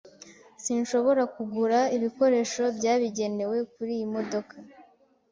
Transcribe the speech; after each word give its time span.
Sinshobora 0.63 1.23
kugura 1.35 1.79
ibikoresho 1.97 2.63
byabigenewe 2.77 3.57
kuriyi 3.71 4.05
modoka. 4.13 4.55